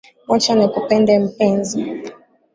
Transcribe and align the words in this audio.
Wacha 0.27 0.55
nikupende 0.55 1.19
mpenzi 1.19 1.85